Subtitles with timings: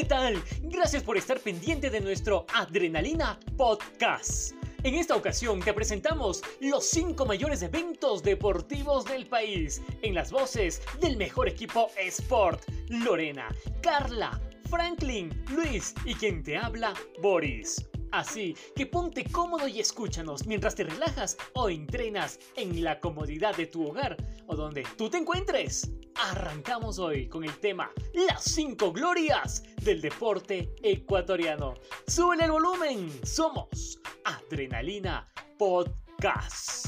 [0.00, 0.42] ¿qué tal?
[0.62, 4.54] Gracias por estar pendiente de nuestro Adrenalina Podcast.
[4.82, 10.80] En esta ocasión te presentamos los 5 mayores eventos deportivos del país, en las voces
[11.02, 14.40] del mejor equipo Sport, Lorena, Carla,
[14.70, 17.86] Franklin, Luis y quien te habla, Boris.
[18.10, 23.66] Así que ponte cómodo y escúchanos mientras te relajas o entrenas en la comodidad de
[23.66, 25.92] tu hogar o donde tú te encuentres.
[26.14, 31.74] Arrancamos hoy con el tema Las 5 glorias del deporte ecuatoriano.
[32.06, 35.28] Sube el volumen, somos Adrenalina
[35.58, 36.86] Podcast.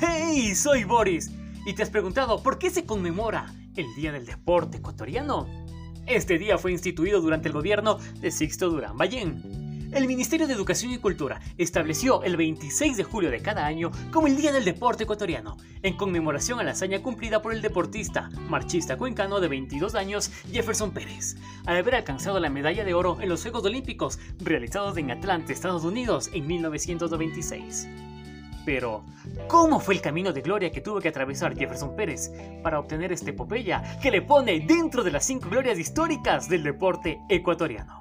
[0.00, 1.30] Hey, soy Boris
[1.66, 5.67] y te has preguntado por qué se conmemora el Día del Deporte Ecuatoriano.
[6.08, 9.90] Este día fue instituido durante el gobierno de Sixto Durán Ballén.
[9.92, 14.26] El Ministerio de Educación y Cultura estableció el 26 de julio de cada año como
[14.26, 18.96] el Día del Deporte Ecuatoriano, en conmemoración a la hazaña cumplida por el deportista marchista
[18.96, 23.42] cuencano de 22 años Jefferson Pérez, al haber alcanzado la medalla de oro en los
[23.42, 27.86] Juegos Olímpicos realizados en Atlanta, Estados Unidos, en 1996.
[28.68, 29.02] Pero,
[29.46, 32.30] ¿cómo fue el camino de gloria que tuvo que atravesar Jefferson Pérez
[32.62, 37.18] para obtener esta epopeya que le pone dentro de las cinco glorias históricas del deporte
[37.30, 37.97] ecuatoriano?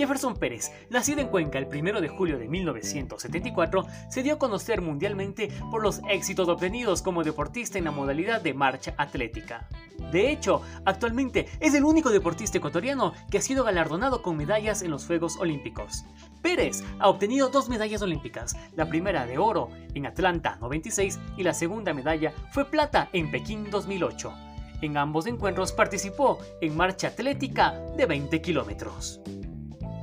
[0.00, 4.80] Jefferson Pérez, nacido en Cuenca el 1 de julio de 1974, se dio a conocer
[4.80, 9.68] mundialmente por los éxitos obtenidos como deportista en la modalidad de marcha atlética.
[10.10, 14.90] De hecho, actualmente es el único deportista ecuatoriano que ha sido galardonado con medallas en
[14.90, 16.06] los Juegos Olímpicos.
[16.40, 21.52] Pérez ha obtenido dos medallas olímpicas, la primera de oro en Atlanta 96 y la
[21.52, 24.32] segunda medalla fue plata en Pekín 2008.
[24.80, 29.20] En ambos encuentros participó en marcha atlética de 20 kilómetros.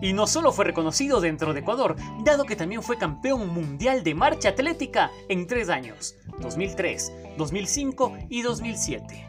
[0.02, 4.14] Y no solo fue reconocido dentro de Ecuador, dado que también fue campeón mundial de
[4.14, 9.28] marcha atlética en tres años, 2003, 2005 y 2007.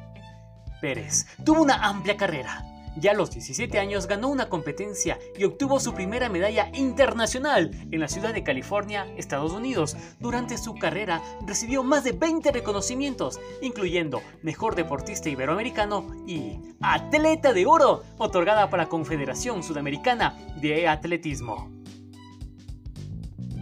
[0.80, 2.64] Pérez tuvo una amplia carrera,
[3.00, 8.00] ya a los 17 años ganó una competencia y obtuvo su primera medalla internacional en
[8.00, 9.96] la ciudad de California, Estados Unidos.
[10.20, 17.66] Durante su carrera recibió más de 20 reconocimientos, incluyendo Mejor Deportista Iberoamericano y Atleta de
[17.66, 21.70] Oro, otorgada por la Confederación Sudamericana de Atletismo.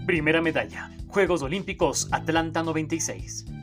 [0.06, 3.55] Primera medalla, Juegos Olímpicos Atlanta 96.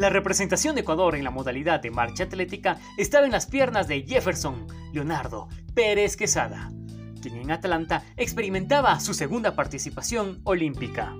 [0.00, 4.00] La representación de Ecuador en la modalidad de marcha atlética estaba en las piernas de
[4.00, 6.72] Jefferson Leonardo Pérez Quesada,
[7.20, 11.14] quien en Atlanta experimentaba su segunda participación olímpica.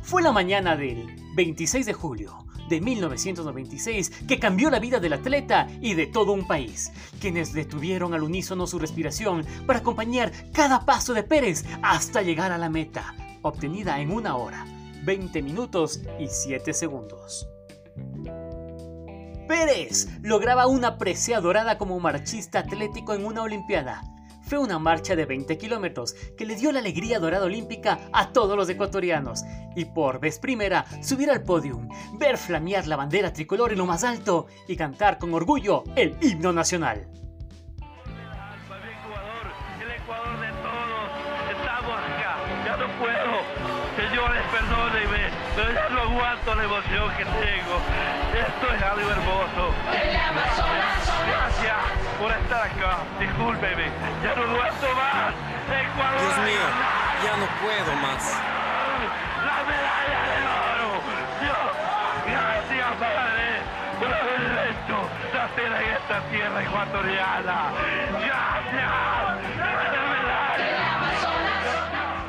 [0.00, 5.66] Fue la mañana del 26 de julio de 1996 que cambió la vida del atleta
[5.82, 6.90] y de todo un país,
[7.20, 12.56] quienes detuvieron al unísono su respiración para acompañar cada paso de Pérez hasta llegar a
[12.56, 14.64] la meta, obtenida en una hora,
[15.04, 17.46] 20 minutos y 7 segundos.
[19.48, 24.02] Pérez lograba una presea dorada como marchista atlético en una Olimpiada.
[24.42, 28.56] Fue una marcha de 20 kilómetros que le dio la alegría dorada olímpica a todos
[28.56, 29.44] los ecuatorianos.
[29.74, 31.88] Y por vez primera, subir al podium,
[32.18, 36.52] ver flamear la bandera tricolor en lo más alto y cantar con orgullo el himno
[36.52, 37.08] nacional.
[43.98, 45.26] Señores, perdónenme,
[45.56, 47.82] pero ya no aguanto la emoción que tengo.
[48.30, 49.74] Esto es algo hermoso.
[51.26, 51.82] Gracias
[52.20, 52.98] por estar acá.
[53.18, 53.90] Discúlpeme,
[54.22, 55.34] ya no aguanto más.
[55.66, 56.20] Ecuador.
[56.20, 56.66] Dios mío,
[57.26, 58.22] ya no puedo más.
[59.42, 61.02] La medalla de oro.
[61.42, 61.70] Dios,
[62.30, 63.66] gracias, Padre,
[63.98, 64.96] por haber hecho
[65.34, 67.58] nacer en esta tierra ecuatoriana.
[68.14, 68.94] Gracias.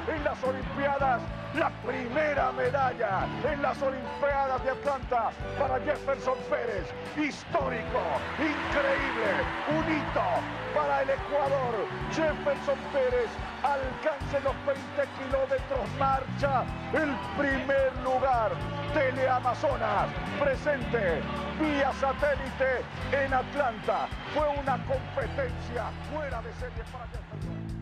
[0.07, 1.22] En las Olimpiadas
[1.56, 6.86] la primera medalla en las Olimpiadas de Atlanta para Jefferson Pérez.
[7.18, 8.02] Histórico,
[8.38, 9.32] increíble,
[9.70, 10.30] un hito
[10.76, 11.88] para el Ecuador.
[12.12, 13.30] Jefferson Pérez
[13.63, 14.81] alcanza los 20
[15.18, 16.63] kilómetros marcha,
[16.94, 18.51] el primer lugar.
[18.94, 20.10] Teleamazonas
[20.40, 21.22] presente
[21.60, 24.07] vía satélite en Atlanta.
[24.34, 27.79] Fue una competencia fuera de serie para Jefferson.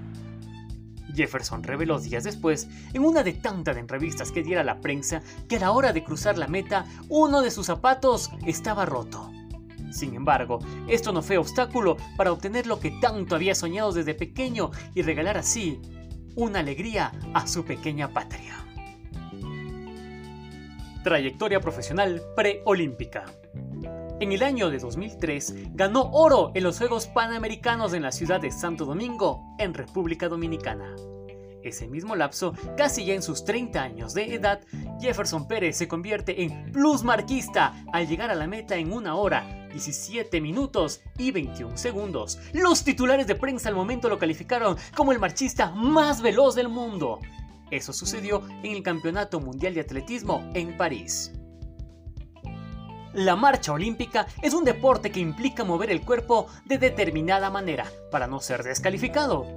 [1.17, 5.59] Jefferson reveló días después, en una de tantas entrevistas que diera la prensa, que a
[5.59, 9.31] la hora de cruzar la meta, uno de sus zapatos estaba roto.
[9.91, 14.71] Sin embargo, esto no fue obstáculo para obtener lo que tanto había soñado desde pequeño
[14.93, 15.81] y regalar así
[16.35, 18.53] una alegría a su pequeña patria.
[21.03, 23.25] Trayectoria profesional preolímpica.
[24.19, 28.51] En el año de 2003 ganó oro en los Juegos Panamericanos en la ciudad de
[28.51, 30.95] Santo Domingo, en República Dominicana.
[31.61, 34.61] Ese mismo lapso, casi ya en sus 30 años de edad,
[34.99, 40.41] Jefferson Pérez se convierte en plusmarquista al llegar a la meta en una hora, 17
[40.41, 42.39] minutos y 21 segundos.
[42.53, 47.19] Los titulares de prensa al momento lo calificaron como el marchista más veloz del mundo.
[47.69, 51.33] Eso sucedió en el Campeonato Mundial de Atletismo en París.
[53.17, 58.27] La marcha olímpica es un deporte que implica mover el cuerpo de determinada manera para
[58.27, 59.47] no ser descalificado.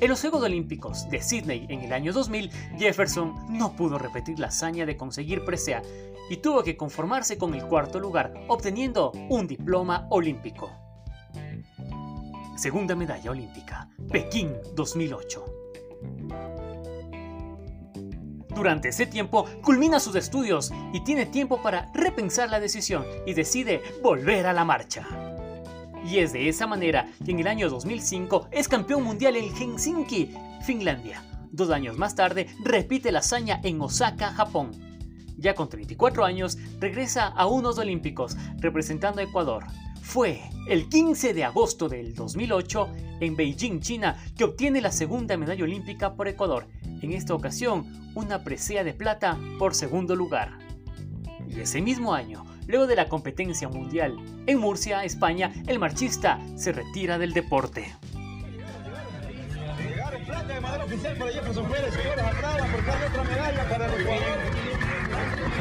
[0.00, 4.46] En los Juegos Olímpicos de Sydney en el año 2000, Jefferson no pudo repetir la
[4.46, 5.82] hazaña de conseguir presea
[6.30, 10.70] y tuvo que conformarse con el cuarto lugar, obteniendo un diploma olímpico.
[12.56, 15.44] Segunda medalla olímpica, Pekín 2008.
[18.54, 23.82] Durante ese tiempo culmina sus estudios y tiene tiempo para repensar la decisión y decide
[24.02, 25.06] volver a la marcha.
[26.04, 30.34] Y es de esa manera que en el año 2005 es campeón mundial en Helsinki,
[30.64, 31.22] Finlandia.
[31.52, 34.70] Dos años más tarde repite la hazaña en Osaka, Japón.
[35.36, 39.64] Ya con 34 años regresa a unos Olímpicos representando a Ecuador.
[40.10, 42.88] Fue el 15 de agosto del 2008
[43.20, 46.66] en Beijing, China, que obtiene la segunda medalla olímpica por Ecuador.
[47.00, 50.58] En esta ocasión, una presea de plata por segundo lugar.
[51.48, 54.16] Y ese mismo año, Luego de la competencia mundial
[54.46, 57.96] en Murcia, España, el marchista se retira del deporte.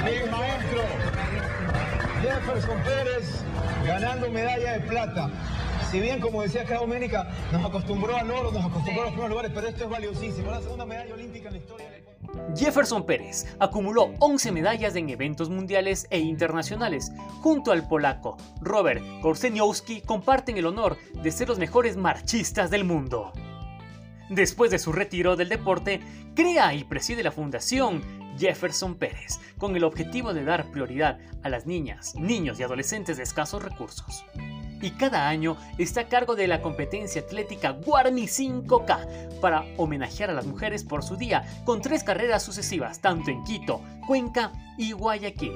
[0.05, 0.81] El maestro
[2.21, 3.43] Jefferson Pérez
[3.85, 5.29] ganando medalla de plata.
[5.89, 9.29] Si bien, como decía acá Doménica, nos acostumbró al oro, nos acostumbró a los primeros
[9.29, 10.51] lugares, pero esto es valiosísimo.
[10.51, 11.87] La segunda medalla olímpica en la historia.
[12.55, 17.11] Jefferson Pérez acumuló 11 medallas en eventos mundiales e internacionales.
[17.41, 23.31] Junto al polaco Robert Korseniowski comparten el honor de ser los mejores marchistas del mundo.
[24.29, 26.01] Después de su retiro del deporte,
[26.35, 28.03] crea y preside la fundación
[28.37, 33.23] Jefferson Pérez, con el objetivo de dar prioridad a las niñas, niños y adolescentes de
[33.23, 34.23] escasos recursos
[34.81, 40.33] y cada año está a cargo de la competencia atlética Guarmi 5K para homenajear a
[40.33, 45.53] las mujeres por su día con tres carreras sucesivas tanto en Quito, Cuenca y Guayaquil.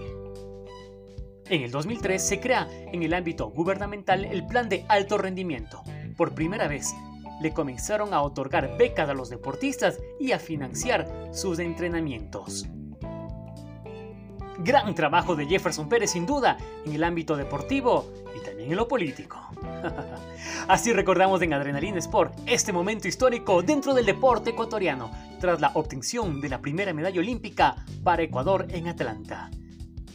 [1.50, 5.84] En el 2003 se crea en el ámbito gubernamental el Plan de Alto Rendimiento.
[6.16, 6.94] Por primera vez,
[7.42, 12.68] le comenzaron a otorgar becas a los deportistas y a financiar sus entrenamientos.
[14.60, 18.88] Gran trabajo de Jefferson Pérez sin duda en el ámbito deportivo y también en lo
[18.88, 19.40] político.
[20.68, 26.40] Así recordamos en Adrenalina Sport este momento histórico dentro del deporte ecuatoriano tras la obtención
[26.40, 29.50] de la primera medalla olímpica para Ecuador en Atlanta.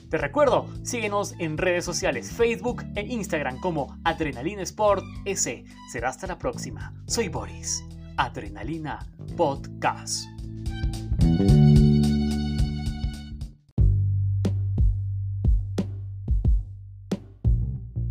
[0.09, 5.65] Te recuerdo, síguenos en redes sociales Facebook e Instagram como Adrenalina Sport S.
[5.93, 6.95] Será hasta la próxima.
[7.07, 7.85] Soy Boris.
[8.17, 9.07] Adrenalina
[9.37, 10.27] Podcast.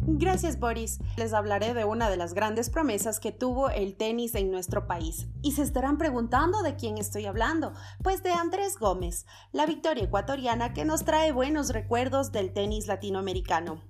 [0.10, 1.00] Gracias Boris.
[1.18, 5.28] Les hablaré de una de las grandes promesas que tuvo el tenis en nuestro país.
[5.42, 7.74] Y se estarán preguntando de quién estoy hablando.
[8.02, 13.84] Pues de Andrés Gómez, la victoria ecuatoriana que nos trae buenos recuerdos del tenis latinoamericano.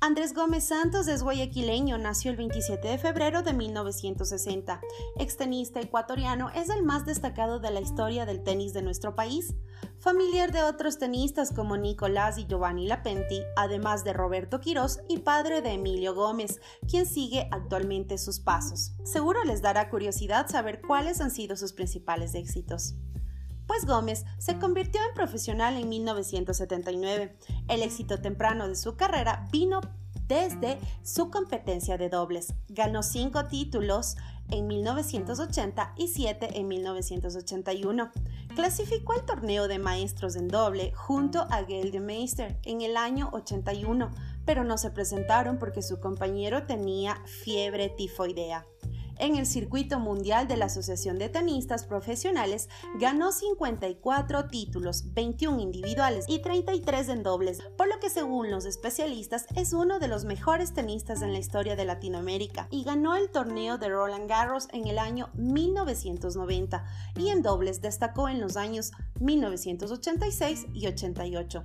[0.00, 4.80] Andrés Gómez Santos es guayaquileño, nació el 27 de febrero de 1960.
[5.18, 9.54] Extenista ecuatoriano, es el más destacado de la historia del tenis de nuestro país.
[9.98, 15.62] Familiar de otros tenistas como Nicolás y Giovanni Lapenti, además de Roberto Quirós y padre
[15.62, 18.92] de Emilio Gómez, quien sigue actualmente sus pasos.
[19.02, 22.96] Seguro les dará curiosidad saber cuáles han sido sus principales éxitos
[23.66, 27.36] pues Gómez se convirtió en profesional en 1979.
[27.68, 29.80] El éxito temprano de su carrera vino
[30.28, 32.54] desde su competencia de dobles.
[32.68, 34.16] Ganó cinco títulos
[34.50, 38.10] en 1980 y siete en 1981.
[38.54, 41.62] Clasificó al torneo de maestros en doble junto a
[42.00, 44.10] Meister en el año 81,
[44.44, 48.64] pero no se presentaron porque su compañero tenía fiebre tifoidea.
[49.18, 52.68] En el circuito mundial de la Asociación de Tenistas Profesionales
[53.00, 59.46] ganó 54 títulos, 21 individuales y 33 en dobles, por lo que según los especialistas
[59.54, 63.78] es uno de los mejores tenistas en la historia de Latinoamérica y ganó el torneo
[63.78, 66.84] de Roland Garros en el año 1990
[67.16, 71.64] y en dobles destacó en los años 1986 y 88.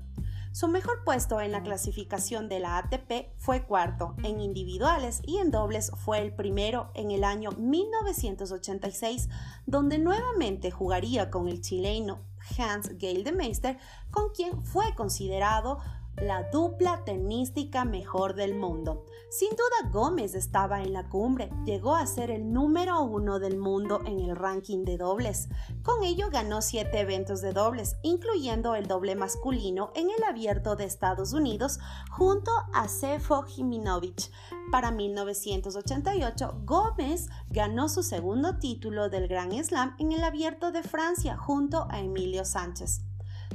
[0.54, 5.50] Su mejor puesto en la clasificación de la ATP fue cuarto, en individuales y en
[5.50, 9.30] dobles fue el primero en el año 1986,
[9.66, 12.20] donde nuevamente jugaría con el chileno
[12.58, 12.92] Hans
[13.34, 13.78] Meister,
[14.12, 15.80] con quien fue considerado
[16.22, 19.06] la dupla tenística mejor del mundo.
[19.30, 24.02] Sin duda Gómez estaba en la cumbre, llegó a ser el número uno del mundo
[24.06, 25.50] en el ranking de dobles.
[25.84, 30.86] Con ello ganó siete eventos de dobles, incluyendo el doble masculino en el abierto de
[30.86, 31.80] Estados Unidos
[32.12, 34.32] junto a Sefo Jiminovich.
[34.72, 41.36] Para 1988, Gómez ganó su segundo título del Grand Slam en el abierto de Francia
[41.36, 43.02] junto a Emilio Sánchez.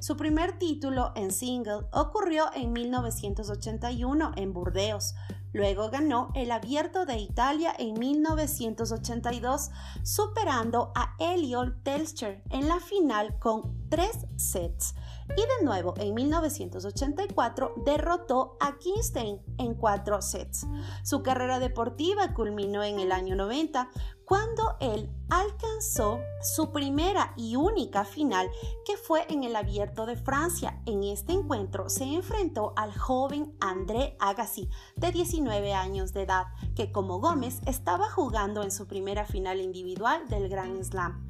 [0.01, 5.15] Su primer título en single ocurrió en 1981 en Burdeos.
[5.53, 9.71] Luego ganó el Abierto de Italia en 1982,
[10.03, 14.95] superando a Eliot Telscher en la final con tres sets.
[15.31, 20.67] Y de nuevo, en 1984 derrotó a Kingston en cuatro sets.
[21.03, 23.91] Su carrera deportiva culminó en el año 90
[24.25, 28.51] cuando él alcanzó su primera y única final
[28.85, 30.83] que fue en el Abierto de Francia.
[30.85, 36.91] En este encuentro se enfrentó al joven André Agassi de 19 años de edad, que
[36.91, 41.27] como Gómez estaba jugando en su primera final individual del Grand Slam.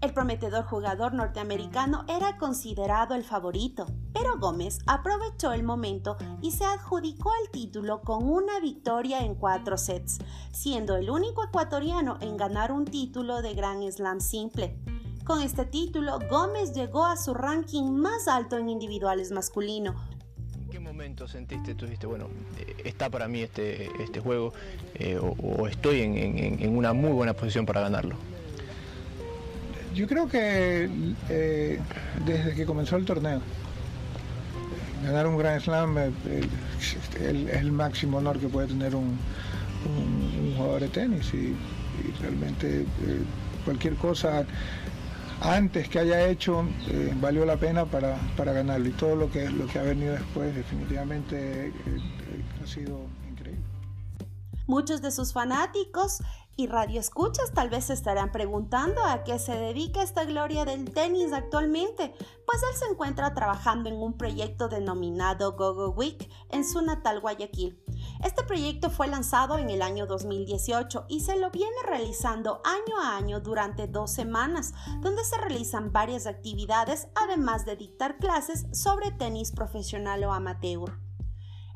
[0.00, 6.64] El prometedor jugador norteamericano era considerado el favorito, pero Gómez aprovechó el momento y se
[6.64, 10.18] adjudicó el título con una victoria en cuatro sets,
[10.52, 14.78] siendo el único ecuatoriano en ganar un título de Grand Slam simple.
[15.24, 19.94] Con este título, Gómez llegó a su ranking más alto en individuales masculino,
[20.54, 22.28] ¿En qué momento sentiste, tú bueno,
[22.58, 24.52] eh, está para mí este, este juego
[24.94, 28.14] eh, o, estoy en, una muy buena posición para ganarlo?
[29.94, 30.88] Yo creo que
[31.28, 31.80] eh,
[32.24, 33.40] desde que comenzó el torneo,
[35.04, 36.12] ganar un Grand Slam es
[37.20, 39.18] el, máximo honor que puede tener un,
[40.56, 41.56] jugador de tenis y,
[42.20, 42.86] realmente
[43.64, 44.46] cualquier cosa
[45.40, 49.48] antes que haya hecho eh, valió la pena para, para, ganarlo y todo lo que,
[49.50, 51.72] lo que ha venido después definitivamente eh,
[52.62, 53.64] ha sido increíble.
[54.66, 56.22] Muchos de sus fanáticos
[56.56, 61.32] y radioescuchas tal vez se estarán preguntando a qué se dedica esta gloria del tenis
[61.32, 62.14] actualmente,
[62.46, 67.82] pues él se encuentra trabajando en un proyecto denominado GoGo Week en su natal Guayaquil.
[68.24, 73.16] Este proyecto fue lanzado en el año 2018 y se lo viene realizando año a
[73.16, 79.52] año durante dos semanas, donde se realizan varias actividades además de dictar clases sobre tenis
[79.52, 81.09] profesional o amateur.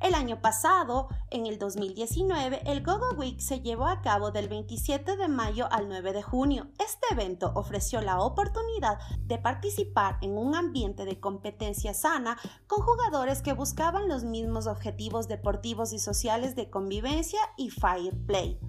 [0.04, 5.16] El año pasado, en el 2019, el GoGo Week se llevó a cabo del 27
[5.16, 6.66] de mayo al 9 de junio.
[6.78, 13.40] Este evento ofreció la oportunidad de participar en un ambiente de competencia sana con jugadores
[13.40, 18.61] que buscaban los mismos objetivos deportivos y sociales de convivencia y fair play.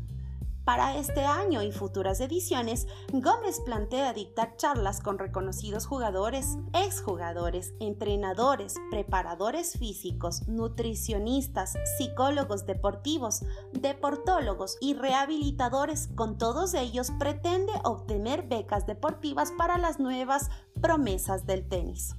[0.66, 8.74] Para este año y futuras ediciones, Gómez plantea dictar charlas con reconocidos jugadores, exjugadores, entrenadores,
[8.90, 16.10] preparadores físicos, nutricionistas, psicólogos deportivos, deportólogos y rehabilitadores.
[16.16, 20.50] Con todos ellos pretende obtener becas deportivas para las nuevas
[20.82, 22.16] promesas del tenis.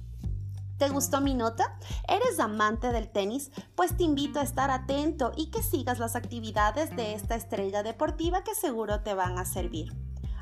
[0.77, 1.77] ¿Te gustó mi nota?
[2.07, 3.51] ¿Eres amante del tenis?
[3.75, 8.43] Pues te invito a estar atento y que sigas las actividades de esta estrella deportiva
[8.43, 9.91] que seguro te van a servir.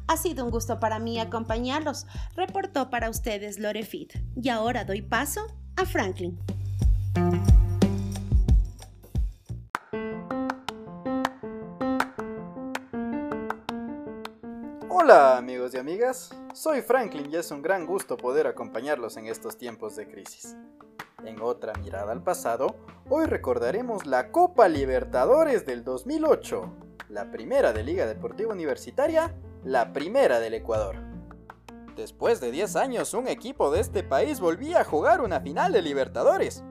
[0.08, 2.06] Ha sido un gusto para mí acompañarlos.
[2.36, 4.14] Reportó para ustedes Lorefit.
[4.36, 5.42] Y ahora doy paso
[5.78, 6.38] a Franklin.
[15.08, 19.56] Hola amigos y amigas, soy Franklin y es un gran gusto poder acompañarlos en estos
[19.56, 20.56] tiempos de crisis.
[21.24, 22.76] En otra mirada al pasado,
[23.08, 26.74] hoy recordaremos la Copa Libertadores del 2008,
[27.10, 30.96] la primera de Liga Deportiva Universitaria, la primera del Ecuador.
[31.96, 35.84] Después de 10 años, un equipo de este país volvía a jugar una final de
[35.84, 36.64] Libertadores.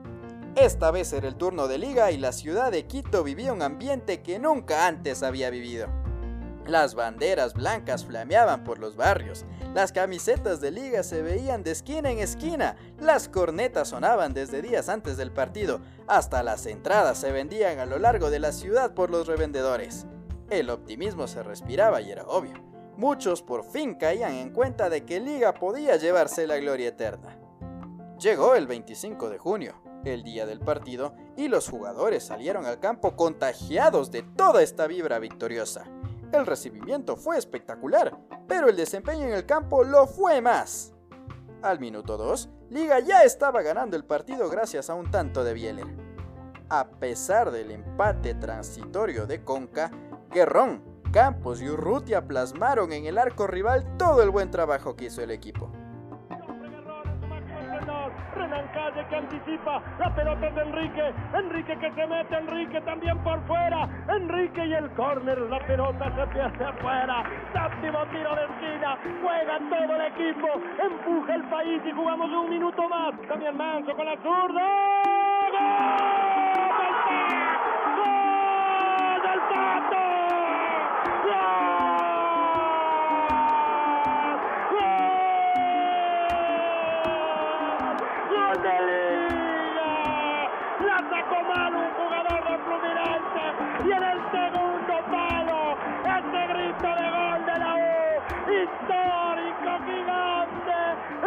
[0.57, 4.21] Esta vez era el turno de liga y la ciudad de Quito vivía un ambiente
[4.21, 5.87] que nunca antes había vivido.
[6.67, 9.45] Las banderas blancas flameaban por los barrios,
[9.75, 14.89] las camisetas de liga se veían de esquina en esquina, las cornetas sonaban desde días
[14.89, 19.11] antes del partido, hasta las entradas se vendían a lo largo de la ciudad por
[19.11, 20.07] los revendedores.
[20.49, 22.53] El optimismo se respiraba y era obvio.
[22.97, 27.37] Muchos por fin caían en cuenta de que Liga podía llevarse la gloria eterna.
[28.19, 33.15] Llegó el 25 de junio, el día del partido, y los jugadores salieron al campo
[33.15, 35.85] contagiados de toda esta vibra victoriosa.
[36.31, 38.17] El recibimiento fue espectacular,
[38.47, 40.93] pero el desempeño en el campo lo fue más.
[41.61, 45.87] Al minuto 2, Liga ya estaba ganando el partido gracias a un tanto de Bieler.
[46.69, 49.91] A pesar del empate transitorio de Conca,
[50.31, 55.21] Guerrón, Campos y Urrutia plasmaron en el arco rival todo el buen trabajo que hizo
[55.21, 55.71] el equipo.
[58.35, 59.81] Renan Calle que anticipa.
[59.99, 61.13] La pelota de Enrique.
[61.33, 62.35] Enrique que se mete.
[62.35, 63.87] Enrique también por fuera.
[64.09, 65.39] Enrique y el córner.
[65.39, 67.23] La pelota se pierde afuera.
[67.53, 68.97] Séptimo tiro de esquina.
[69.21, 70.47] Juega todo el equipo.
[70.83, 73.13] Empuja el país y jugamos un minuto más.
[73.27, 76.14] También Manso con la zurda.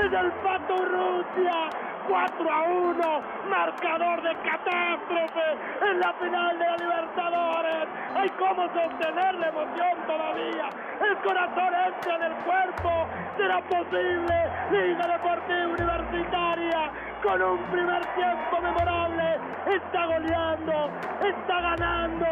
[0.09, 5.47] Es el Pato Rusia 4 a 1 marcador de catástrofe
[5.91, 7.89] en la final de la Libertadores.
[8.17, 10.69] Hay cómo sostener la emoción todavía.
[11.01, 14.35] El corazón entra en el cuerpo será posible
[14.71, 16.91] Liga Deportiva Universitaria.
[17.23, 20.91] Con un primer tiempo memorable está goleando
[21.29, 22.27] está ganando.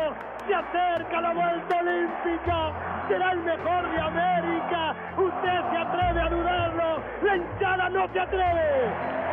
[0.46, 2.72] Se acerca la vuelta olímpica
[3.08, 4.94] será el mejor de América.
[5.18, 9.25] Usted se atreve a dudarlo la hinchada no se atreve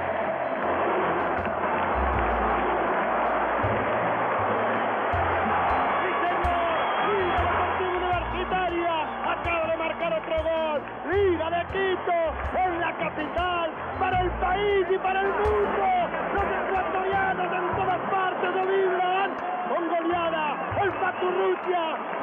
[11.14, 12.20] Liga de Quito
[12.58, 15.86] en la capital para el país y para el mundo.
[16.34, 19.30] Los ecuatorianos en todas partes lo vibran.
[19.70, 20.92] Con goleada, el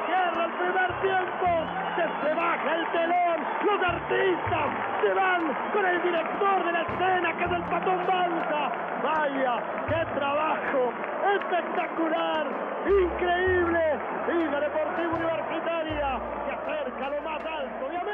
[0.07, 1.47] cierra el primer tiempo.
[1.95, 3.39] Se, baja el telón.
[3.63, 4.69] Los artistas
[5.03, 5.43] se van
[5.73, 8.63] con el director de la escena que es el Patón Balsa.
[9.03, 9.55] Vaya,
[9.89, 10.93] qué trabajo.
[11.35, 12.47] Espectacular,
[12.87, 13.83] increíble.
[14.29, 18.10] Liga Deportiva Universitaria se acerca a lo más alto de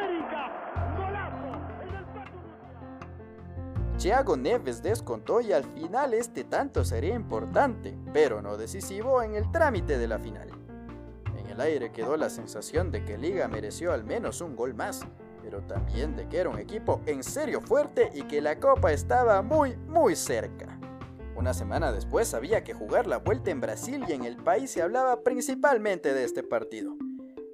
[3.99, 9.51] Thiago Neves descontó y al final este tanto sería importante, pero no decisivo en el
[9.51, 10.51] trámite de la final.
[11.39, 15.01] En el aire quedó la sensación de que Liga mereció al menos un gol más,
[15.43, 19.41] pero también de que era un equipo en serio fuerte y que la copa estaba
[19.41, 20.79] muy, muy cerca.
[21.35, 24.83] Una semana después había que jugar la vuelta en Brasil y en el país se
[24.83, 26.97] hablaba principalmente de este partido.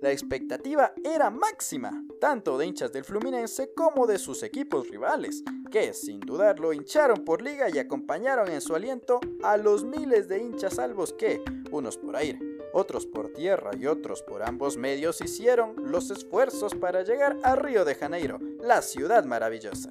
[0.02, 5.94] La expectativa era máxima, tanto de hinchas del Fluminense como de sus equipos rivales, que
[5.94, 10.74] sin dudarlo hincharon por liga y acompañaron en su aliento a los miles de hinchas
[10.74, 12.40] salvos que, unos por aire,
[12.72, 17.84] otros por tierra y otros por ambos medios, hicieron los esfuerzos para llegar a Río
[17.84, 19.88] de Janeiro, la ciudad maravillosa.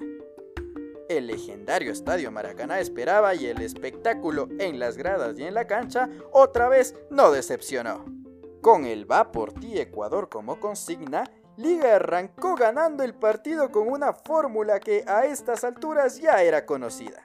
[1.08, 6.10] El legendario Estadio Maracaná esperaba y el espectáculo en las gradas y en la cancha
[6.32, 8.21] otra vez no decepcionó.
[8.62, 14.12] Con el Va por ti Ecuador como consigna, Liga arrancó ganando el partido con una
[14.12, 17.24] fórmula que a estas alturas ya era conocida.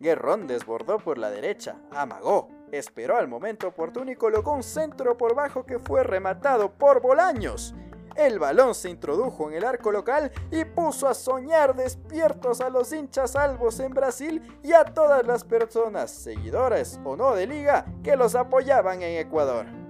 [0.00, 5.36] Guerrón desbordó por la derecha, amagó, esperó al momento oportuno y colocó un centro por
[5.36, 7.72] bajo que fue rematado por Bolaños.
[8.16, 12.92] El balón se introdujo en el arco local y puso a soñar despiertos a los
[12.92, 18.16] hinchas salvos en Brasil y a todas las personas, seguidoras o no de liga, que
[18.16, 19.85] los apoyaban en Ecuador.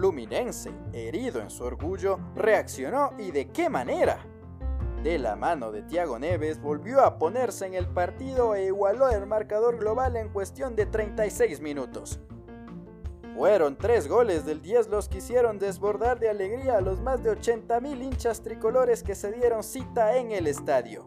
[0.00, 4.24] Fluminense, herido en su orgullo, reaccionó y de qué manera.
[5.02, 9.26] De la mano de Thiago Neves volvió a ponerse en el partido e igualó el
[9.26, 12.18] marcador global en cuestión de 36 minutos.
[13.36, 17.32] Fueron tres goles del 10 los que hicieron desbordar de alegría a los más de
[17.32, 21.04] 80.000 hinchas tricolores que se dieron cita en el estadio.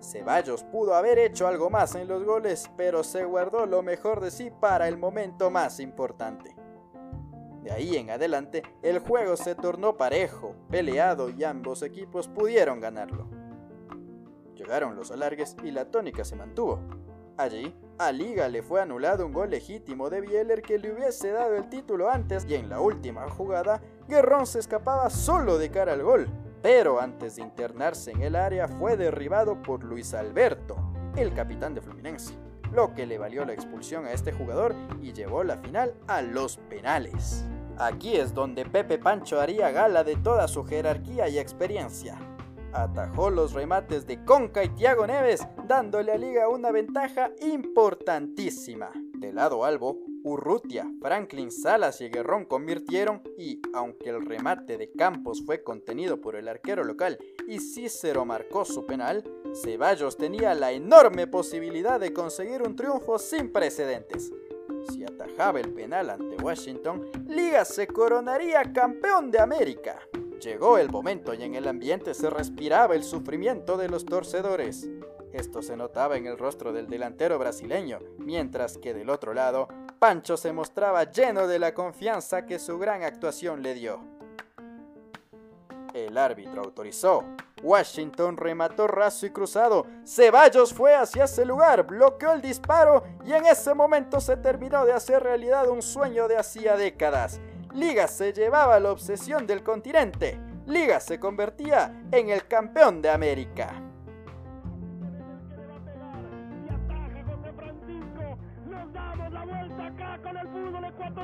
[0.00, 4.32] Ceballos pudo haber hecho algo más en los goles, pero se guardó lo mejor de
[4.32, 6.53] sí para el momento más importante.
[7.64, 13.26] De ahí en adelante, el juego se tornó parejo, peleado y ambos equipos pudieron ganarlo.
[14.54, 16.78] Llegaron los alargues y la tónica se mantuvo.
[17.38, 21.56] Allí, a Liga le fue anulado un gol legítimo de Bieler que le hubiese dado
[21.56, 26.02] el título antes y en la última jugada, Guerrón se escapaba solo de cara al
[26.02, 26.28] gol,
[26.60, 30.76] pero antes de internarse en el área fue derribado por Luis Alberto,
[31.16, 32.34] el capitán de Fluminense,
[32.72, 36.58] lo que le valió la expulsión a este jugador y llevó la final a los
[36.58, 37.46] penales.
[37.78, 42.18] Aquí es donde Pepe Pancho haría gala de toda su jerarquía y experiencia.
[42.72, 48.90] Atajó los remates de Conca y Thiago Neves, dándole a Liga una ventaja importantísima.
[49.14, 55.42] Del lado albo, Urrutia, Franklin Salas y Guerrón convirtieron y, aunque el remate de Campos
[55.44, 59.22] fue contenido por el arquero local y Cícero marcó su penal,
[59.54, 64.32] Ceballos tenía la enorme posibilidad de conseguir un triunfo sin precedentes.
[64.90, 69.98] Si atajaba el penal ante Washington, Liga se coronaría campeón de América.
[70.40, 74.88] Llegó el momento y en el ambiente se respiraba el sufrimiento de los torcedores.
[75.32, 79.68] Esto se notaba en el rostro del delantero brasileño, mientras que del otro lado,
[79.98, 84.13] Pancho se mostraba lleno de la confianza que su gran actuación le dio.
[85.94, 87.22] El árbitro autorizó.
[87.62, 89.86] Washington remató raso y cruzado.
[90.04, 94.92] Ceballos fue hacia ese lugar, bloqueó el disparo y en ese momento se terminó de
[94.92, 97.40] hacer realidad un sueño de hacía décadas.
[97.72, 100.40] Liga se llevaba la obsesión del continente.
[100.66, 103.80] Liga se convertía en el campeón de América.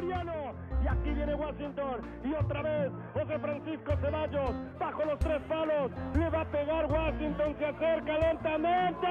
[0.03, 2.01] Y aquí viene Washington.
[2.25, 5.91] Y otra vez José Francisco Ceballos bajo los tres palos.
[6.15, 7.55] Le va a pegar Washington.
[7.59, 9.07] Se acerca lentamente.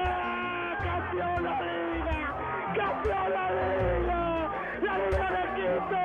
[0.82, 2.18] ¡Campeón la liga!
[2.74, 4.20] ¡Campeón la liga!
[4.82, 6.02] ¡La liga de Quito!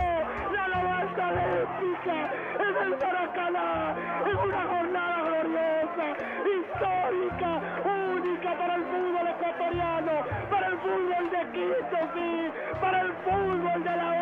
[0.51, 2.17] ¡La vuelta olímpica!
[2.59, 3.95] ¡Es el Maracaná!
[4.27, 6.07] ¡Es una jornada gloriosa!
[6.55, 7.51] ¡Histórica!
[7.85, 10.11] ¡Única para el fútbol ecuatoriano!
[10.49, 12.51] ¡Para el fútbol de Quito, sí!
[12.81, 14.14] ¡Para el fútbol de la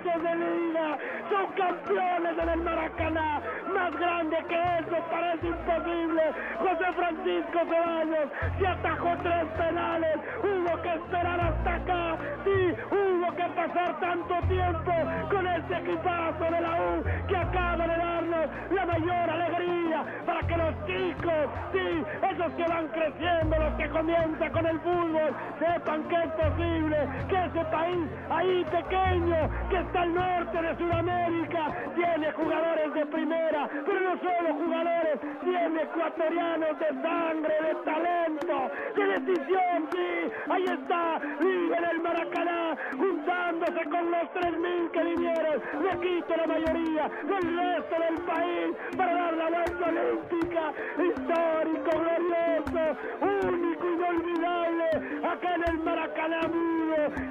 [0.00, 0.98] de Liga.
[1.28, 3.42] Son campeones en el Maracaná.
[3.74, 6.22] Más grande que eso parece imposible.
[6.58, 8.28] José Francisco Ceballos
[8.58, 10.16] se atajó tres penales.
[10.42, 12.16] Hubo que esperar hasta acá.
[12.44, 14.92] Sí, hubo que pasar tanto tiempo
[15.30, 20.56] con este equipazo de la U que acaba de darnos la mayor alegría para que
[20.56, 21.42] los chicos,
[21.72, 26.96] sí, esos que van creciendo, los que comienzan con el fútbol, sepan que es posible
[27.28, 33.68] que ese país ahí pequeño que está al norte de Sudamérica tiene jugadores de primera,
[33.86, 41.20] pero no solo jugadores, tiene ecuatorianos de sangre, de talento, de decisión, sí, ahí está,
[41.40, 42.76] Liga en el Maracaná,
[43.22, 49.14] juntándose con los 3.000 que vinieron, le quito la mayoría del resto del país para
[49.14, 54.90] dar la vuelta olímpica, histórico, glorioso, único, inolvidable,
[55.26, 56.40] acá en el Maracaná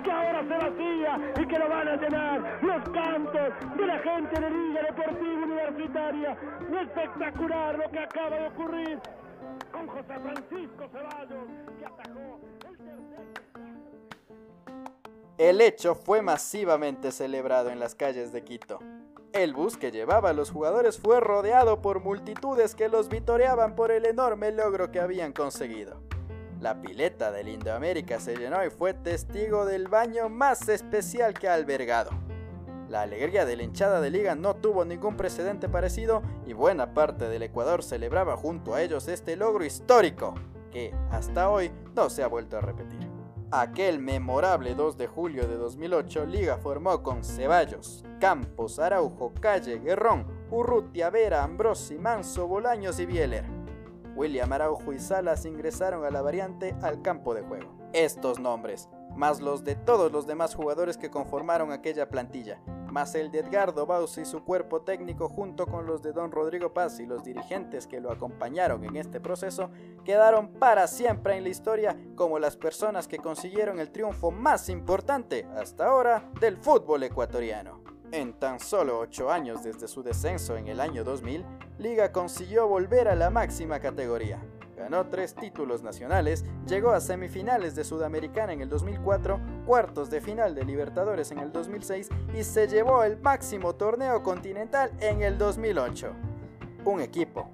[0.03, 4.41] que ahora se vacía y que lo van a llenar los cantos de la gente
[4.41, 6.37] de Liga Deportiva Universitaria.
[6.81, 8.99] Espectacular lo que acaba de ocurrir
[9.71, 11.47] con José Francisco Ceballos,
[11.79, 13.50] que atajó el tercer...
[15.41, 18.77] El hecho fue masivamente celebrado en las calles de Quito.
[19.33, 23.89] El bus que llevaba a los jugadores fue rodeado por multitudes que los vitoreaban por
[23.89, 25.99] el enorme logro que habían conseguido.
[26.59, 31.55] La pileta del Indoamérica se llenó y fue testigo del baño más especial que ha
[31.55, 32.11] albergado.
[32.87, 37.27] La alegría de la hinchada de liga no tuvo ningún precedente parecido y buena parte
[37.29, 40.35] del Ecuador celebraba junto a ellos este logro histórico,
[40.69, 43.10] que hasta hoy no se ha vuelto a repetir.
[43.53, 50.25] Aquel memorable 2 de julio de 2008, Liga formó con Ceballos, Campos, Araujo, Calle, Guerrón,
[50.49, 53.43] Urrutia, Vera, Ambrosi, Manso, Bolaños y Bieler.
[54.15, 57.75] William Araujo y Salas ingresaron a la variante al campo de juego.
[57.91, 58.87] Estos nombres,
[59.17, 62.61] más los de todos los demás jugadores que conformaron aquella plantilla,
[62.91, 66.73] más el de Edgardo Baus y su cuerpo técnico junto con los de Don Rodrigo
[66.73, 69.71] Paz y los dirigentes que lo acompañaron en este proceso,
[70.03, 75.47] quedaron para siempre en la historia como las personas que consiguieron el triunfo más importante
[75.55, 77.81] hasta ahora del fútbol ecuatoriano.
[78.11, 81.45] En tan solo 8 años desde su descenso en el año 2000,
[81.77, 84.41] Liga consiguió volver a la máxima categoría.
[84.81, 90.55] Ganó tres títulos nacionales, llegó a semifinales de Sudamericana en el 2004, cuartos de final
[90.55, 96.13] de Libertadores en el 2006 y se llevó el máximo torneo continental en el 2008.
[96.85, 97.51] Un equipo,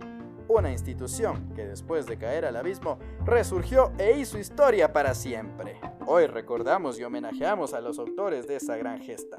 [0.47, 5.81] una institución que después de caer al abismo resurgió e hizo historia para siempre.
[6.05, 9.35] Hoy recordamos y homenajeamos a los autores de esa gran gesta.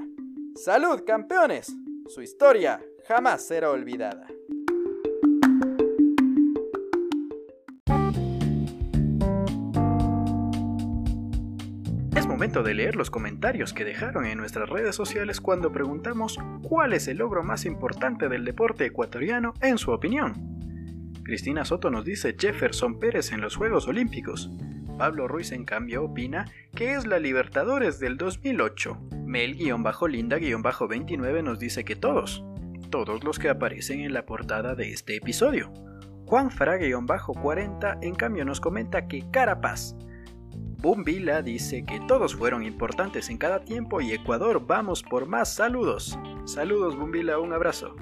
[0.56, 1.74] ¡Salud, campeones!
[2.06, 4.26] Su historia jamás será olvidada.
[12.48, 17.18] De leer los comentarios que dejaron en nuestras redes sociales cuando preguntamos cuál es el
[17.18, 20.32] logro más importante del deporte ecuatoriano en su opinión.
[21.24, 24.50] Cristina Soto nos dice Jefferson Pérez en los Juegos Olímpicos.
[24.96, 28.98] Pablo Ruiz en cambio opina que es la Libertadores del 2008.
[29.26, 32.42] Mel-Linda-29 nos dice que todos,
[32.90, 35.70] todos los que aparecen en la portada de este episodio.
[36.24, 39.94] Juan Fra-40 en cambio nos comenta que Carapaz.
[40.80, 46.16] Bumbila dice que todos fueron importantes en cada tiempo y Ecuador vamos por más saludos.
[46.44, 47.96] Saludos Bumbila, un abrazo.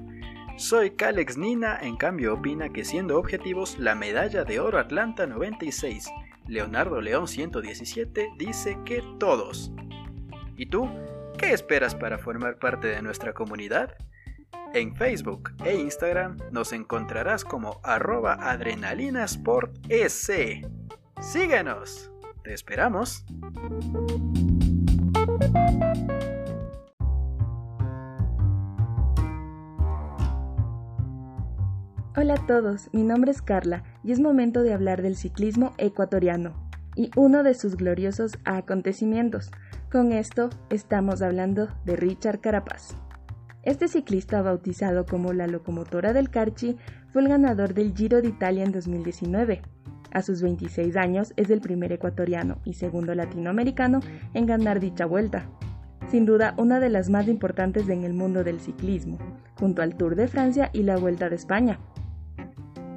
[0.58, 6.10] Soy Calex Nina, en cambio opina que siendo objetivos, la medalla de oro Atlanta 96
[6.48, 9.72] Leonardo León 117 dice que todos.
[10.56, 10.88] ¿Y tú?
[11.38, 13.96] ¿Qué esperas para formar parte de nuestra comunidad?
[14.74, 20.68] En Facebook e Instagram nos encontrarás como arroba adrenalinasportec.
[21.20, 22.10] Síguenos.
[22.46, 23.24] Te esperamos.
[32.14, 36.54] Hola a todos, mi nombre es Carla y es momento de hablar del ciclismo ecuatoriano
[36.94, 39.50] y uno de sus gloriosos acontecimientos.
[39.90, 42.96] Con esto estamos hablando de Richard Carapaz.
[43.64, 46.76] Este ciclista, bautizado como la locomotora del Carchi,
[47.12, 49.62] fue el ganador del Giro de Italia en 2019.
[50.12, 54.00] A sus 26 años es el primer ecuatoriano y segundo latinoamericano
[54.34, 55.48] en ganar dicha vuelta.
[56.10, 59.18] Sin duda, una de las más importantes en el mundo del ciclismo,
[59.58, 61.80] junto al Tour de Francia y la Vuelta de España.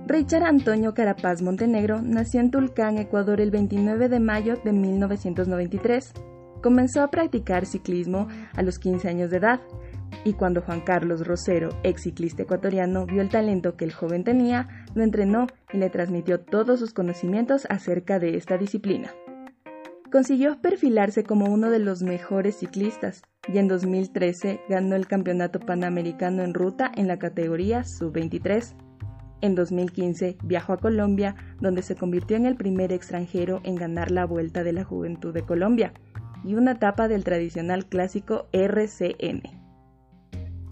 [0.06, 6.13] Richard Antonio Carapaz Montenegro nació en Tulcán, Ecuador, el 29 de mayo de 1993.
[6.62, 9.62] Comenzó a practicar ciclismo a los 15 años de edad
[10.24, 14.67] y cuando Juan Carlos Rosero, ex ciclista ecuatoriano, vio el talento que el joven tenía,
[14.93, 19.12] lo entrenó y le transmitió todos sus conocimientos acerca de esta disciplina.
[20.12, 26.41] Consiguió perfilarse como uno de los mejores ciclistas y en 2013 ganó el Campeonato Panamericano
[26.41, 28.76] en Ruta en la categoría Sub-23.
[29.41, 34.26] En 2015 viajó a Colombia, donde se convirtió en el primer extranjero en ganar la
[34.26, 35.93] Vuelta de la Juventud de Colombia
[36.43, 39.59] y una etapa del tradicional clásico RCN.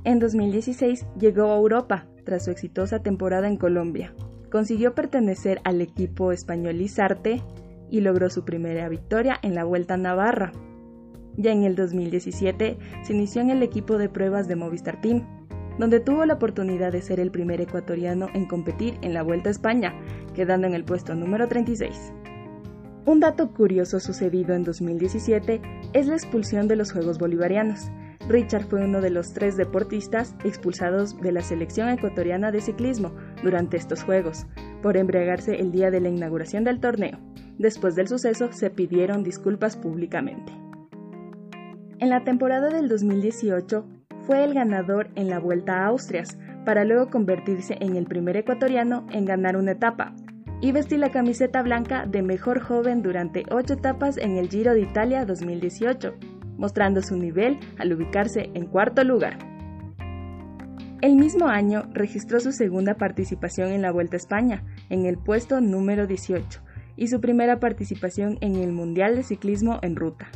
[0.03, 4.13] En 2016 llegó a Europa tras su exitosa temporada en Colombia.
[4.51, 7.41] Consiguió pertenecer al equipo español Izarte
[7.89, 10.51] y logró su primera victoria en la Vuelta a Navarra.
[11.37, 15.23] Ya en el 2017 se inició en el equipo de pruebas de Movistar Team,
[15.77, 19.51] donde tuvo la oportunidad de ser el primer ecuatoriano en competir en la Vuelta a
[19.51, 19.93] España,
[20.33, 22.13] quedando en el puesto número 36.
[23.05, 25.61] Un dato curioso sucedido en 2017
[25.93, 27.89] es la expulsión de los Juegos Bolivarianos,
[28.29, 33.77] Richard fue uno de los tres deportistas expulsados de la selección ecuatoriana de ciclismo durante
[33.77, 34.45] estos Juegos,
[34.81, 37.19] por embriagarse el día de la inauguración del torneo.
[37.57, 40.51] Después del suceso se pidieron disculpas públicamente.
[41.99, 43.87] En la temporada del 2018
[44.23, 49.07] fue el ganador en la Vuelta a Austrias, para luego convertirse en el primer ecuatoriano
[49.11, 50.13] en ganar una etapa,
[50.59, 54.81] y vestir la camiseta blanca de mejor joven durante ocho etapas en el Giro de
[54.81, 56.13] Italia 2018
[56.57, 59.37] mostrando su nivel al ubicarse en cuarto lugar.
[61.01, 65.61] El mismo año registró su segunda participación en la Vuelta a España, en el puesto
[65.61, 66.59] número 18,
[66.95, 70.27] y su primera participación en el Mundial de Ciclismo en Ruta.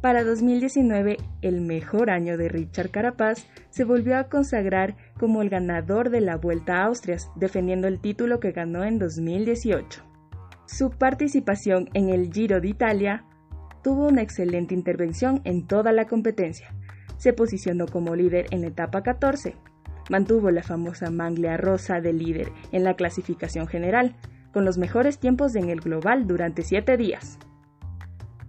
[0.00, 6.10] Para 2019, el mejor año de Richard Carapaz, se volvió a consagrar como el ganador
[6.10, 10.02] de la Vuelta a Austrias, defendiendo el título que ganó en 2018.
[10.66, 13.24] Su participación en el Giro de Italia
[13.84, 16.74] tuvo una excelente intervención en toda la competencia.
[17.18, 19.54] Se posicionó como líder en etapa 14.
[20.08, 24.16] Mantuvo la famosa manglia rosa de líder en la clasificación general,
[24.52, 27.38] con los mejores tiempos en el global durante 7 días.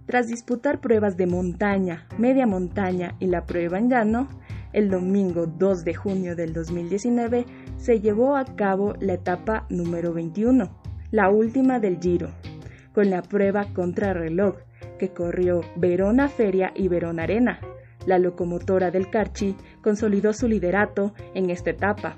[0.06, 4.28] Tras disputar pruebas de montaña, media montaña y la prueba en llano,
[4.72, 7.44] el domingo 2 de junio del 2019
[7.76, 10.70] se llevó a cabo la etapa número 21,
[11.10, 12.30] la última del Giro,
[12.94, 14.56] con la prueba contrarreloj
[14.98, 17.60] que corrió Verona Feria y Verona Arena.
[18.06, 22.16] La locomotora del Carchi consolidó su liderato en esta etapa.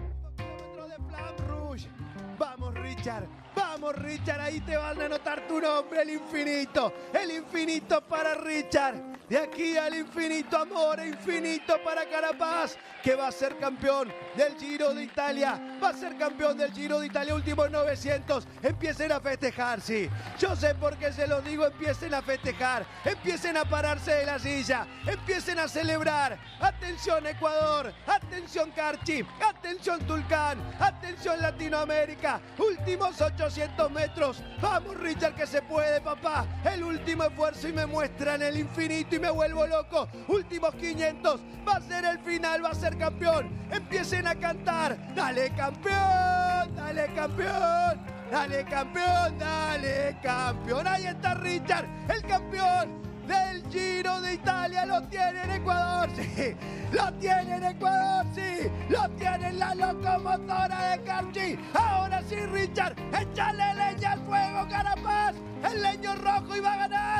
[2.39, 8.03] Vamos Richard, vamos Richard, ahí te van a notar tu nombre, el infinito, el infinito
[8.03, 9.18] para Richard.
[9.29, 14.95] De aquí al infinito amor infinito para Carapaz, que va a ser campeón del Giro
[14.95, 15.79] de Italia.
[15.83, 18.49] Va a ser campeón del Giro de Italia, últimos 900.
[18.63, 20.09] Empiecen a festejar, sí.
[20.39, 22.87] Yo sé por qué se los digo, empiecen a festejar.
[23.05, 24.87] Empiecen a pararse de la silla.
[25.07, 26.39] Empiecen a celebrar.
[26.61, 32.41] Atención Ecuador, atención Carchi, atención Tulcán, atención Latinoamérica.
[32.59, 34.43] Últimos 800 metros.
[34.61, 36.47] Vamos Richard que se puede, papá.
[36.65, 40.09] El último esfuerzo y me muestran el infinito me vuelvo loco.
[40.29, 41.41] Últimos 500.
[41.67, 43.51] Va a ser el final, va a ser campeón.
[43.71, 44.97] Empiecen a cantar.
[45.15, 48.19] Dale campeón, dale campeón.
[48.31, 50.87] Dale campeón, dale campeón.
[50.87, 54.85] Ahí está Richard, el campeón del Giro de Italia.
[54.85, 56.57] Lo tiene en Ecuador, sí.
[56.93, 58.71] Lo tiene en Ecuador, sí.
[58.91, 61.59] Lo tiene en la locomotora de Carchi.
[61.73, 62.95] Ahora sí, Richard.
[63.19, 65.35] Échale leña al fuego, Carapaz.
[65.73, 67.18] El leño rojo iba a ganar.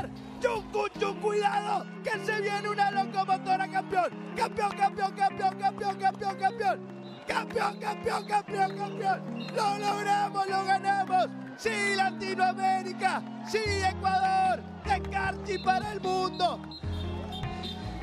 [0.99, 4.35] Chun, cuidado, que se viene una locomotora campeón.
[4.37, 6.99] Campeón, campeón, campeón, campeón, campeón, campeón.
[7.27, 9.47] Campeón, campeón, campeón, campeón.
[9.55, 11.27] Lo logramos, lo ganamos.
[11.57, 13.23] Sí, Latinoamérica.
[13.47, 14.63] Sí, Ecuador.
[14.85, 16.61] De Carchi para el mundo.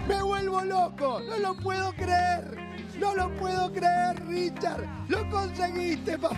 [0.08, 2.58] Me vuelvo loco, no lo puedo creer.
[3.00, 4.86] No lo puedo creer, Richard.
[5.10, 6.38] Lo conseguiste, papá.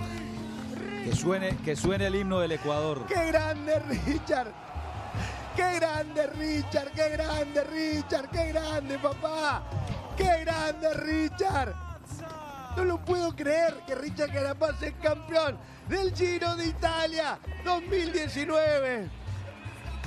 [1.04, 3.06] Que suene, que suene el himno del Ecuador.
[3.08, 4.67] ¡Qué grande, Richard!
[5.58, 6.92] ¡Qué grande, Richard!
[6.92, 8.30] ¡Qué grande, Richard!
[8.30, 9.64] ¡Qué grande, papá!
[10.16, 11.74] ¡Qué grande, Richard!
[12.76, 15.58] No lo puedo creer que Richard Carapaz es campeón
[15.90, 19.10] del Giro de Italia 2019.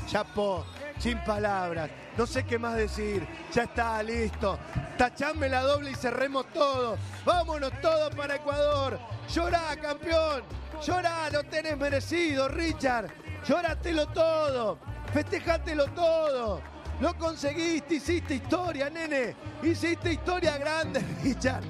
[0.07, 0.65] Chapo,
[1.01, 1.91] sin palabras.
[2.17, 3.27] No sé qué más decir.
[3.53, 4.57] Ya está, listo.
[4.97, 6.97] Tachame la doble y cerremos todo.
[7.25, 9.01] Vámonos todos para Ecuador.
[9.29, 10.45] Llorá, campeón.
[10.81, 13.11] Llorá, lo tenés merecido, Richard.
[13.49, 14.90] Llorátelo todo.
[15.13, 16.61] Festejátelo todo.
[17.01, 19.35] Lo conseguiste, hiciste historia, nene.
[19.63, 21.65] Hiciste historia grande, Richard.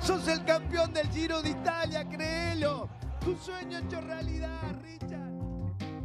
[0.00, 2.88] Sos el campeón del Giro de Italia, créelo.
[3.24, 5.30] Tu sueño hecho realidad, Richard.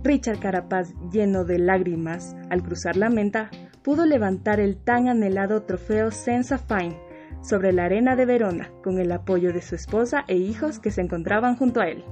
[0.03, 3.49] Richard Carapaz, lleno de lágrimas, al cruzar la menta,
[3.81, 6.99] pudo levantar el tan anhelado trofeo Senza Fine
[7.41, 11.01] sobre la arena de Verona con el apoyo de su esposa e hijos que se
[11.01, 12.03] encontraban junto a él.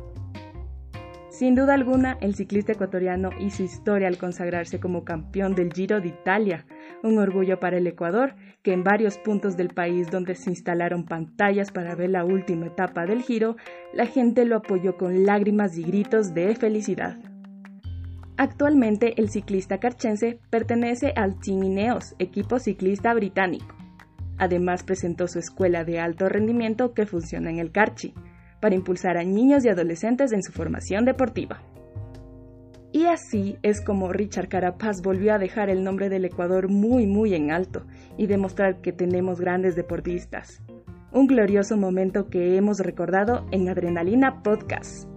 [1.37, 6.07] Sin duda alguna, el ciclista ecuatoriano hizo historia al consagrarse como campeón del Giro de
[6.07, 6.65] Italia,
[7.03, 11.73] un orgullo para el Ecuador, que en varios puntos del país donde se instalaron pantallas
[11.73, 13.57] para ver la última etapa del Giro,
[13.93, 17.17] la gente lo apoyó con lágrimas y gritos de felicidad.
[18.37, 23.75] Actualmente el ciclista carchense pertenece al Team Ineos, equipo ciclista británico.
[24.37, 28.13] Además presentó su escuela de alto rendimiento que funciona en el Carchi,
[28.65, 31.61] para impulsar a niños y adolescentes en su formación deportiva.
[32.91, 37.35] Y así es como Richard Carapaz volvió a dejar el nombre del Ecuador muy muy
[37.35, 37.85] en alto
[38.17, 40.63] y demostrar que tenemos grandes deportistas.
[41.11, 45.07] Un glorioso momento que hemos recordado en Adrenalina Podcast.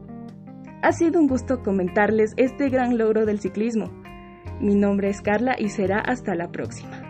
[0.83, 3.87] Ha sido un gusto comentarles este gran logro del ciclismo.
[4.61, 7.08] Mi nombre es Carla y será hasta la próxima.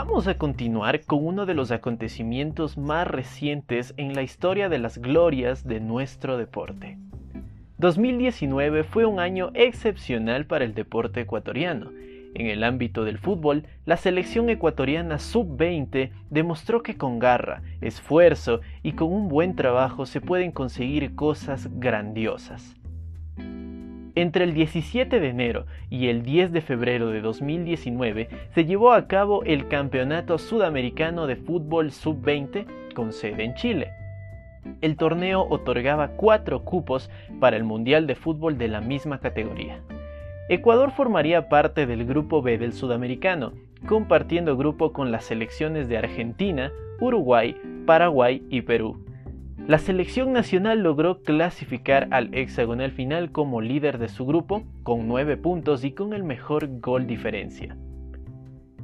[0.00, 4.98] Vamos a continuar con uno de los acontecimientos más recientes en la historia de las
[4.98, 6.96] glorias de nuestro deporte.
[7.78, 11.90] 2019 fue un año excepcional para el deporte ecuatoriano.
[12.34, 18.92] En el ámbito del fútbol, la selección ecuatoriana sub-20 demostró que con garra, esfuerzo y
[18.92, 22.77] con un buen trabajo se pueden conseguir cosas grandiosas.
[24.18, 29.06] Entre el 17 de enero y el 10 de febrero de 2019 se llevó a
[29.06, 33.92] cabo el Campeonato Sudamericano de Fútbol Sub-20 con sede en Chile.
[34.80, 39.82] El torneo otorgaba cuatro cupos para el Mundial de Fútbol de la misma categoría.
[40.48, 43.52] Ecuador formaría parte del Grupo B del Sudamericano,
[43.86, 48.98] compartiendo grupo con las selecciones de Argentina, Uruguay, Paraguay y Perú.
[49.68, 55.36] La selección nacional logró clasificar al hexagonal final como líder de su grupo con 9
[55.36, 57.76] puntos y con el mejor gol diferencia.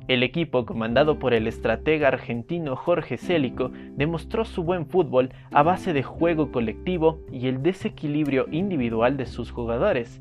[0.08, 5.94] El equipo, comandado por el estratega argentino Jorge Célico, demostró su buen fútbol a base
[5.94, 10.20] de juego colectivo y el desequilibrio individual de sus jugadores,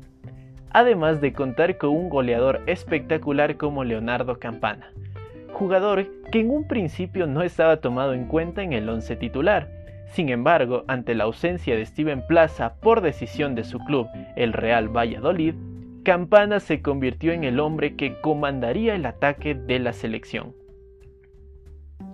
[0.70, 4.94] además de contar con un goleador espectacular como Leonardo Campana,
[5.52, 10.28] jugador que en un principio no estaba tomado en cuenta en el once titular, sin
[10.28, 15.54] embargo, ante la ausencia de Steven Plaza por decisión de su club, el Real Valladolid,
[16.04, 20.54] Campana se convirtió en el hombre que comandaría el ataque de la selección.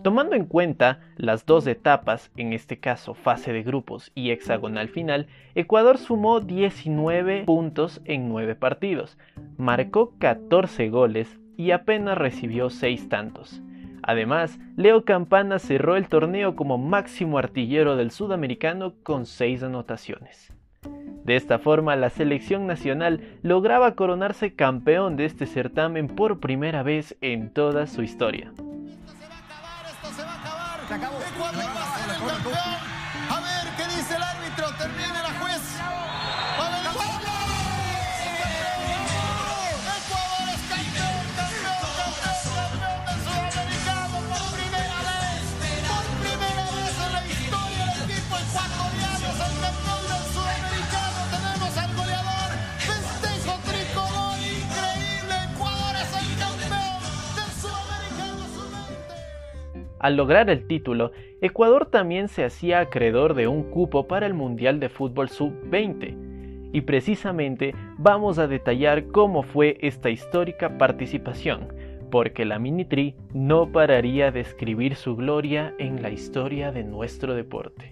[0.03, 5.27] Tomando en cuenta las dos etapas, en este caso fase de grupos y hexagonal final,
[5.55, 9.19] Ecuador sumó 19 puntos en 9 partidos,
[9.59, 13.61] marcó 14 goles y apenas recibió 6 tantos.
[14.03, 20.53] Además, Leo Campana cerró el torneo como máximo artillero del sudamericano con seis anotaciones.
[21.25, 27.17] De esta forma, la selección nacional lograba coronarse campeón de este certamen por primera vez
[27.21, 28.53] en toda su historia.
[30.91, 30.99] A
[60.01, 64.81] Al lograr el título, Ecuador también se hacía acreedor de un cupo para el Mundial
[64.81, 66.71] de Fútbol Sub-20.
[66.73, 71.69] Y precisamente vamos a detallar cómo fue esta histórica participación,
[72.11, 77.91] porque la Minitri no pararía de escribir su gloria en la historia de nuestro deporte.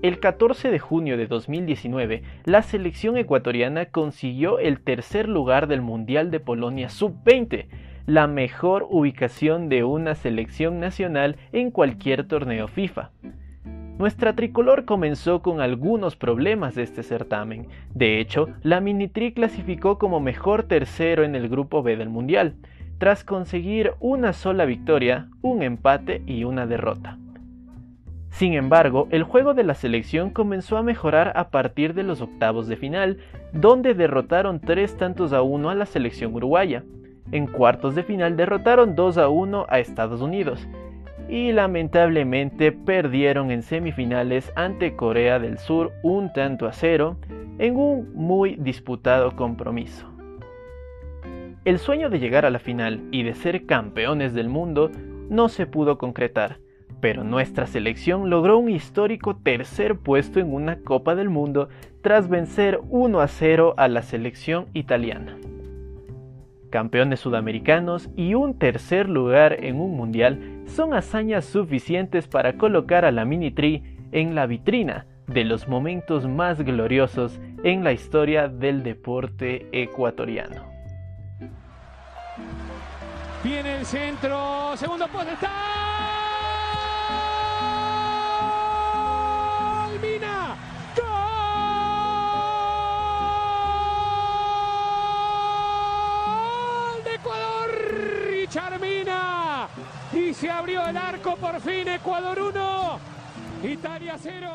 [0.00, 6.30] El 14 de junio de 2019, la selección ecuatoriana consiguió el tercer lugar del Mundial
[6.30, 7.66] de Polonia Sub-20,
[8.06, 13.10] la mejor ubicación de una selección nacional en cualquier torneo FIFA.
[13.98, 17.68] Nuestra tricolor comenzó con algunos problemas de este certamen.
[17.94, 22.56] De hecho, la Minitri clasificó como mejor tercero en el grupo B del Mundial,
[22.98, 27.18] tras conseguir una sola victoria, un empate y una derrota.
[28.30, 32.66] Sin embargo, el juego de la selección comenzó a mejorar a partir de los octavos
[32.66, 33.18] de final,
[33.52, 36.82] donde derrotaron tres tantos a uno a la selección uruguaya.
[37.30, 40.66] En cuartos de final derrotaron 2 a 1 a Estados Unidos
[41.28, 47.16] y lamentablemente perdieron en semifinales ante Corea del Sur un tanto a cero
[47.58, 50.06] en un muy disputado compromiso.
[51.64, 54.90] El sueño de llegar a la final y de ser campeones del mundo
[55.30, 56.58] no se pudo concretar,
[57.00, 61.68] pero nuestra selección logró un histórico tercer puesto en una Copa del Mundo
[62.02, 65.36] tras vencer 1 a 0 a la selección italiana
[66.72, 73.12] campeones sudamericanos y un tercer lugar en un mundial son hazañas suficientes para colocar a
[73.12, 73.54] la Mini
[74.10, 80.66] en la vitrina de los momentos más gloriosos en la historia del deporte ecuatoriano.
[83.44, 86.21] Viene el centro, segundo puesto está.
[98.52, 99.66] Charmina.
[100.12, 101.88] Y se abrió el arco por fin.
[101.88, 103.72] Ecuador 1.
[103.72, 104.50] Italia 0.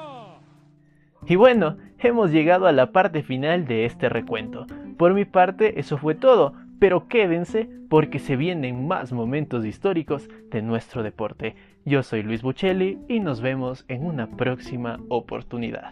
[1.25, 4.67] Y bueno, hemos llegado a la parte final de este recuento.
[4.97, 6.53] Por mi parte, eso fue todo.
[6.79, 11.55] Pero quédense porque se vienen más momentos históricos de nuestro deporte.
[11.83, 15.91] Yo soy Luis Buccelli y nos vemos en una próxima oportunidad.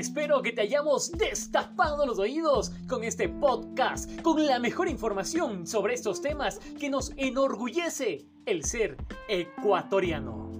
[0.00, 5.92] Espero que te hayamos destapado los oídos con este podcast, con la mejor información sobre
[5.92, 8.96] estos temas que nos enorgullece el ser
[9.28, 10.50] ecuatoriano.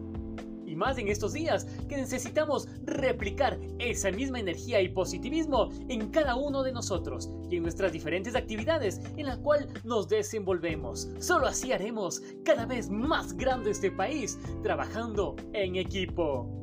[0.67, 6.35] Y más en estos días que necesitamos replicar esa misma energía y positivismo en cada
[6.35, 11.09] uno de nosotros y en nuestras diferentes actividades en la cual nos desenvolvemos.
[11.19, 16.60] Solo así haremos cada vez más grande este país, trabajando en equipo.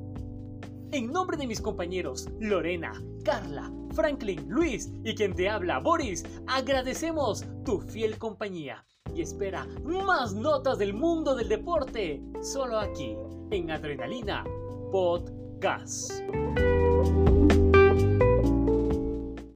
[0.92, 7.46] En nombre de mis compañeros Lorena, Carla, Franklin, Luis y quien te habla, Boris, agradecemos
[7.66, 13.18] tu fiel compañía y espera más notas del mundo del deporte solo aquí
[13.52, 14.46] en Adrenalina
[14.92, 16.14] Podcast.